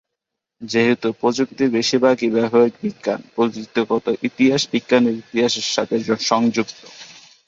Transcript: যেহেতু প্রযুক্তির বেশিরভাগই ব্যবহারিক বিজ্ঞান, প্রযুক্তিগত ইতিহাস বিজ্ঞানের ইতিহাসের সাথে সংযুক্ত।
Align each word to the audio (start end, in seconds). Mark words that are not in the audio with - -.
যেহেতু 0.61 1.07
প্রযুক্তির 1.19 1.69
বেশিরভাগই 1.69 2.29
ব্যবহারিক 2.29 2.75
বিজ্ঞান, 2.81 3.21
প্রযুক্তিগত 3.35 4.05
ইতিহাস 4.23 4.61
বিজ্ঞানের 4.71 5.15
ইতিহাসের 5.23 5.67
সাথে 5.67 5.95
সংযুক্ত। 6.23 6.79